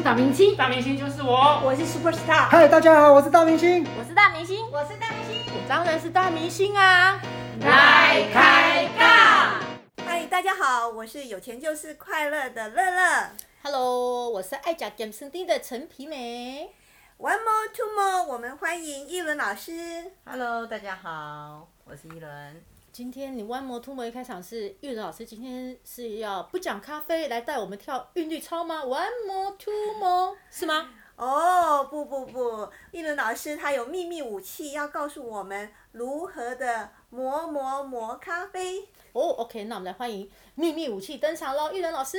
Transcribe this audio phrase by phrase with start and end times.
[0.00, 2.48] 是大明星，大明星就是我，我是 super star。
[2.48, 3.86] 嗨，大家好，我是大明星。
[3.98, 5.52] 我是大明星，我是大明星。
[5.52, 7.20] 我当然是大明星啊！
[7.60, 9.60] 来开杠。
[10.06, 13.30] 嗨，大家好，我是有钱就是快乐的乐乐。
[13.62, 16.74] Hello，我是爱讲 game 声丁的陈皮梅。
[17.18, 20.12] One more, two more，我们欢迎一轮老师。
[20.24, 22.64] Hello，大家好，我是一轮。
[22.92, 30.92] 今天你 One More Two More 一开场是玉仁老师，今天是要不讲咖啡来带我们跳韵律操吗？One More Two More 是吗？
[31.14, 38.88] 哦，不不不，一轮老师他有秘密武器，要告诉我们如何的磨磨磨咖啡。
[39.12, 42.18] 哦、o k 那我们来欢迎秘密武器登场喽，玉仁老师。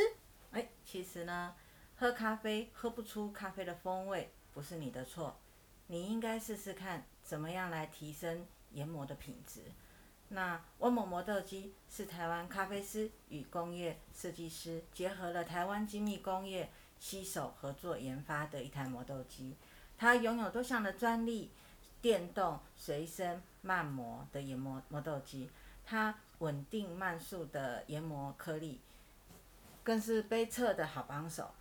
[0.52, 1.54] 哎，其实呢，
[1.98, 5.36] 喝咖啡喝不出咖啡的风味，不是你的错，
[5.88, 9.62] 你应该试试看怎么样来提升研磨的品质。
[10.34, 19.58] 那温某磨豆机是台湾咖啡师与工业设计师结合了台湾精密工业携手合作研发的一台磨豆机，
[19.98, 21.52] 它拥有多项的专利，
[22.02, 25.50] 电动、随身、慢磨的研磨磨豆机，
[25.86, 28.80] 它稳定慢速的研磨颗粒，
[29.84, 31.52] 更是杯测的好帮手。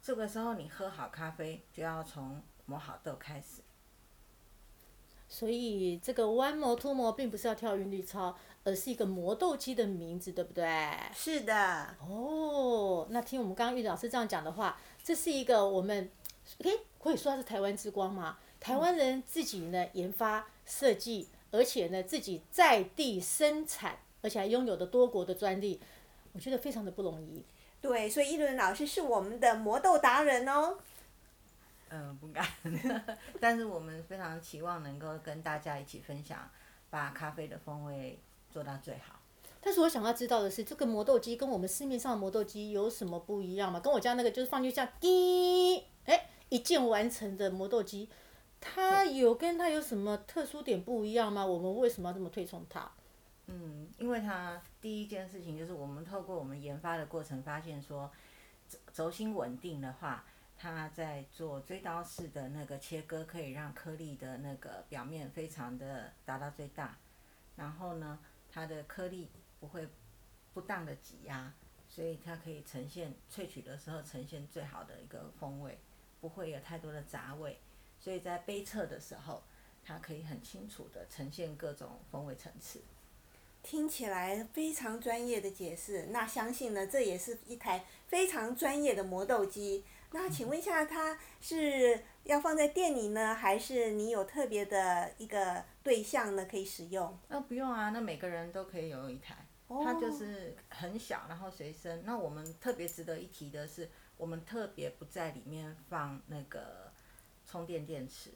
[0.00, 3.60] 这个时候你喝好咖啡，就要从磨好豆开始。
[5.34, 10.64] 所以这个 One More Two More 并不是要跳韵律操，而是一个磨豆机的名字，对不对？
[11.12, 16.08] 是的，哦，那听我们刚刚玉老师这样讲的话，这是一个我们，
[16.58, 18.38] 诶，可以说它是台湾之光嘛？
[18.60, 25.80] 台湾人自己呢研发设计，而且呢自己在地生产，而且还拥有的多国的专利，
[26.32, 27.42] 我觉得非常的不容易。
[27.80, 30.78] 对，所以一轮老师是我们的磨豆达人哦。
[31.96, 32.44] 嗯，不敢，
[33.40, 36.50] 但是我们非常期望能够跟大家一起分享，
[36.90, 38.18] 把咖啡的风味
[38.50, 39.20] 做到最好。
[39.60, 43.78] 但是我想要知道的是，这个磨豆机跟我们市面上的磨豆机有什么不一样吗？
[43.78, 48.08] 跟我家那个就是放进去这样滴，哎，一键完成的磨豆机，
[48.60, 51.46] 它有跟它有什么特殊点不一样吗？
[51.46, 52.90] 我们为什么要这么推崇它？
[53.46, 58.10] 嗯，因为它第一件事情就是我们透过我们研发的过程发现说，
[58.68, 60.24] 轴轴心稳定的话，
[60.56, 66.96] 它在做锥刀式的那个切割，可以让颗粒的那个表面非常的达到最大，
[67.56, 68.18] 然后呢，
[68.50, 69.28] 它的颗粒
[69.60, 69.86] 不会
[70.54, 71.52] 不当的挤压，
[71.88, 75.78] 所以它可以呈现萃取的时候呈现最好的一个风味，
[76.20, 77.58] 不会有太多的杂味，
[78.00, 79.42] 所以在杯测的时候，
[79.84, 82.80] 它可以很清楚的呈现各种风味层次。
[83.62, 89.84] 听起来非常专业的解释，那相信呢，这也是一台非常专业的磨豆机。
[90.14, 97.18] 那请问一下，它是要放在店里呢，还是你有特别的一个对象呢可以使用？
[97.26, 99.34] 那不用啊，那每个人都可以有一台，
[99.66, 102.04] 它就是很小，然后随身。
[102.04, 106.92] 那我们特别值得一提的是，我们特别不在里面放那个
[107.44, 108.30] 充电电池，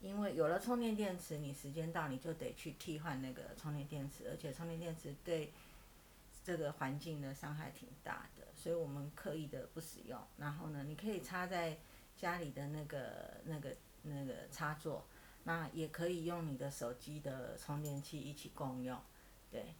[0.00, 5.52] 因为有了充电电池，你时间到你就得去替换那个充电电池，而且充电电池对
[6.48, 10.18] 这个环境的伤害挺大的，所以我们刻意的不使用。
[10.38, 11.76] 然后呢，你可以插在
[12.16, 15.06] 家里的那个那个那个插座，
[15.44, 18.98] 那也可以用你的手机的充电器一起共用，
[19.50, 19.74] 对，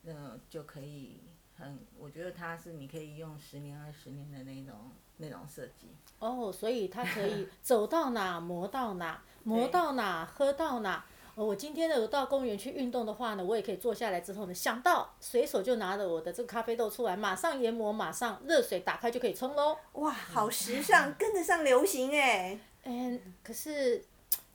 [0.00, 1.20] 那就可以
[1.58, 5.88] 很，我觉得它是你可以用十年二十年的那种那种设计。
[6.20, 11.04] 哦，所以它可以 走到哪磨到哪，磨到哪喝到哪。
[11.38, 19.78] 哦，我今天呢，有到公园去运动的话呢，我也可以坐下来之后呢，想到随手就拿着我的这个咖啡豆出来，马上研磨，马上热水打开就可以冲喽。
[19.92, 22.58] 哇，好时尚，跟得上流行哎。
[22.82, 24.02] 嗯，可是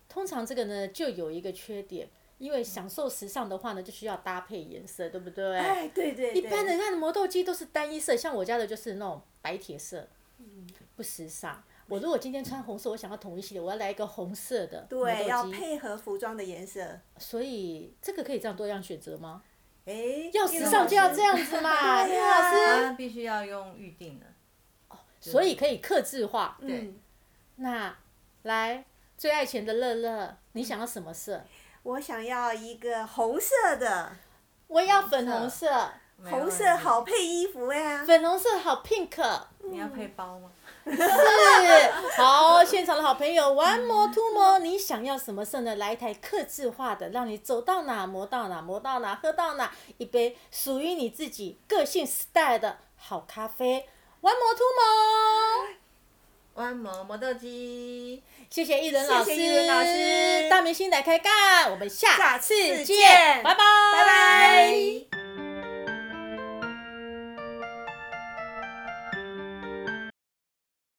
[0.09, 5.57] 通常这个呢，就有一个缺点，因为享受时尚的话呢，就需要搭配颜色，对不对？
[5.57, 10.05] 哎，对对一般的磨豆机都是单一色，像我家的就是那种白铁色，
[10.97, 11.63] 不时尚。
[11.93, 15.43] 我如果今天穿红色，我想要统一系列，我要来一个红色的对，要。
[15.51, 16.99] 配合服装的颜色。
[17.17, 19.43] 所以这个可以这样多样选择吗？
[19.85, 21.69] 哎，要时尚就要这样子嘛，
[22.03, 22.83] 对叶啊老师。
[22.85, 24.25] 它必须要用预定的。
[25.19, 26.57] 所以可以克制化。
[26.59, 27.00] 对嗯，
[27.57, 27.95] 那
[28.41, 28.83] 来
[29.15, 31.44] 最爱钱的乐乐，你想要什么色？
[31.83, 34.15] 我想要一个红色的，
[34.68, 35.68] 我也要粉红色，
[36.18, 38.03] 没有红色好配衣服呀。
[38.03, 39.41] 粉红色好 pink。
[39.65, 40.51] 你要配包吗？
[40.85, 40.91] 是，
[42.21, 45.75] 好，现场的好朋友，one more two more，你想要什么色呢？
[45.75, 53.88] 来一台克制化的，让你走到哪磨到哪，磨到哪喝到哪，一杯属于你自己个性 style 的好咖啡
[54.21, 55.75] ，one more two more。
[56.56, 58.21] 弯磨磨豆机。
[58.47, 65.12] 谢谢艺人老师，谢谢老师大明星来开干，我们下下次见，次见拜拜，拜拜。